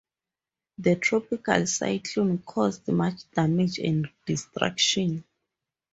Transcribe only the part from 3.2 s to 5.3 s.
damage and destruction.